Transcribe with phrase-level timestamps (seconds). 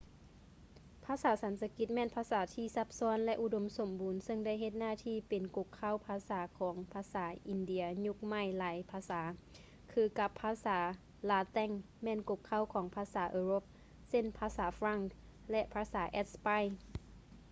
[1.05, 9.21] ພາສາສັນສະກິດ ແມ່ນພາສາທີ່ຊັບຊ້ອນ ແລະ ອຸດົມສົມບູນ ຊຶ່ງໄດ້ເຮັດໜ້າທີ່ ເປັນກົກເຄົ້າພາສາຂອງພາສາອິນເດຍຍຸກໃໝ່ຫຼາຍພາສາ
[9.91, 10.77] ຄືກັບພາສາ
[11.29, 11.71] ລາແຕັງ
[12.03, 13.63] ແມ່ນກົກເຄົ້າຂອງພາສາເອີຣົບ
[14.09, 14.99] ເຊັ່ນ ພາສາຝຼັ່ງ
[15.51, 16.63] ແລະ ພາສາແອັດສະປາຍ